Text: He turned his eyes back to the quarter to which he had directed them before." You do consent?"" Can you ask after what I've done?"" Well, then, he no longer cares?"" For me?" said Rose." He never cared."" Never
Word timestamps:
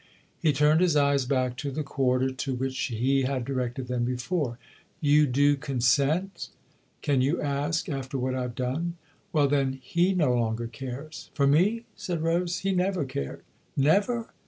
He 0.39 0.51
turned 0.51 0.81
his 0.81 0.95
eyes 0.95 1.25
back 1.27 1.55
to 1.57 1.69
the 1.69 1.83
quarter 1.83 2.31
to 2.31 2.55
which 2.55 2.75
he 2.85 3.21
had 3.21 3.45
directed 3.45 3.85
them 3.87 4.03
before." 4.03 4.57
You 5.09 5.27
do 5.27 5.55
consent?"" 5.55 6.49
Can 7.03 7.21
you 7.21 7.39
ask 7.39 7.87
after 7.87 8.17
what 8.17 8.33
I've 8.33 8.55
done?"" 8.55 8.95
Well, 9.31 9.47
then, 9.47 9.73
he 9.73 10.15
no 10.15 10.33
longer 10.33 10.65
cares?"" 10.65 11.29
For 11.35 11.45
me?" 11.45 11.85
said 11.95 12.23
Rose." 12.23 12.57
He 12.65 12.71
never 12.71 13.05
cared."" 13.05 13.43
Never 13.89 14.33